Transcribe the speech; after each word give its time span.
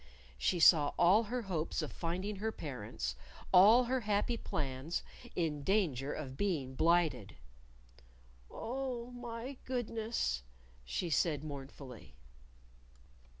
She 0.39 0.59
saw 0.59 0.93
all 0.97 1.21
her 1.25 1.43
hopes 1.43 1.83
of 1.83 1.91
finding 1.93 2.37
her 2.37 2.51
parents, 2.51 3.15
all 3.53 3.83
her 3.83 3.99
happy 3.99 4.35
plans, 4.35 5.03
in 5.35 5.61
danger 5.61 6.11
of 6.11 6.35
being 6.37 6.73
blighted. 6.73 7.35
"Oh, 8.49 9.11
my 9.11 9.57
goodness!" 9.63 10.41
she 10.83 11.11
said 11.11 11.43
mournfully. 11.43 12.15